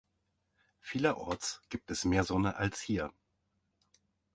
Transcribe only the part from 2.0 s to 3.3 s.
mehr Sonne als hier.